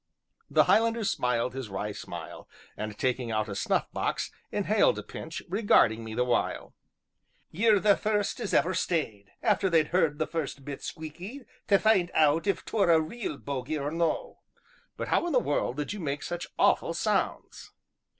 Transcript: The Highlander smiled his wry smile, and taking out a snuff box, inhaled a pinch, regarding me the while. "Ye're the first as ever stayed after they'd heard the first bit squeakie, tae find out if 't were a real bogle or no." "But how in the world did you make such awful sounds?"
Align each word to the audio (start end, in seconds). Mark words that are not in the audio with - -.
The 0.49 0.63
Highlander 0.63 1.03
smiled 1.03 1.53
his 1.53 1.69
wry 1.69 1.91
smile, 1.91 2.49
and 2.75 2.97
taking 2.97 3.29
out 3.29 3.47
a 3.47 3.53
snuff 3.53 3.85
box, 3.93 4.31
inhaled 4.51 4.97
a 4.97 5.03
pinch, 5.03 5.43
regarding 5.47 6.03
me 6.03 6.15
the 6.15 6.23
while. 6.25 6.73
"Ye're 7.51 7.79
the 7.79 7.95
first 7.95 8.39
as 8.39 8.51
ever 8.51 8.73
stayed 8.73 9.29
after 9.43 9.69
they'd 9.69 9.89
heard 9.89 10.17
the 10.17 10.25
first 10.25 10.65
bit 10.65 10.79
squeakie, 10.79 11.45
tae 11.67 11.77
find 11.77 12.09
out 12.15 12.47
if 12.47 12.65
't 12.65 12.75
were 12.75 12.91
a 12.91 12.99
real 12.99 13.37
bogle 13.37 13.77
or 13.77 13.91
no." 13.91 14.39
"But 14.97 15.09
how 15.09 15.27
in 15.27 15.33
the 15.33 15.39
world 15.39 15.77
did 15.77 15.93
you 15.93 15.99
make 15.99 16.23
such 16.23 16.47
awful 16.57 16.95
sounds?" 16.95 17.71